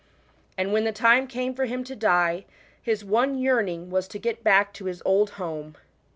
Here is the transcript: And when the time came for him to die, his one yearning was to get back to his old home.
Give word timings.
And 0.57 0.73
when 0.73 0.83
the 0.83 0.91
time 0.91 1.27
came 1.27 1.53
for 1.53 1.65
him 1.65 1.83
to 1.83 1.95
die, 1.95 2.45
his 2.81 3.05
one 3.05 3.37
yearning 3.37 3.91
was 3.91 4.07
to 4.07 4.17
get 4.17 4.43
back 4.43 4.73
to 4.73 4.85
his 4.85 5.03
old 5.05 5.29
home. 5.37 5.75